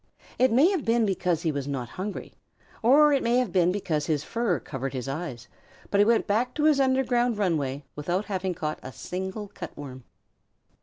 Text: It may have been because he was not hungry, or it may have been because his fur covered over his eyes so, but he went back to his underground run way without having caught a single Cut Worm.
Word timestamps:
It 0.39 0.51
may 0.51 0.71
have 0.71 0.83
been 0.83 1.05
because 1.05 1.43
he 1.43 1.51
was 1.51 1.67
not 1.67 1.89
hungry, 1.89 2.33
or 2.81 3.13
it 3.13 3.21
may 3.21 3.37
have 3.37 3.51
been 3.51 3.71
because 3.71 4.07
his 4.07 4.23
fur 4.23 4.59
covered 4.59 4.93
over 4.93 4.95
his 4.97 5.07
eyes 5.07 5.41
so, 5.43 5.49
but 5.91 5.99
he 5.99 6.05
went 6.05 6.25
back 6.25 6.55
to 6.55 6.63
his 6.63 6.79
underground 6.79 7.37
run 7.37 7.55
way 7.55 7.83
without 7.95 8.25
having 8.25 8.55
caught 8.55 8.79
a 8.81 8.91
single 8.93 9.49
Cut 9.49 9.77
Worm. 9.77 10.03